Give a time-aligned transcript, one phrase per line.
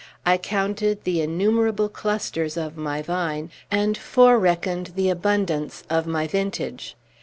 [0.25, 6.25] I counted the innumerable clusters of my vine, and fore reckoned the abundance of my
[6.25, 6.95] vintage.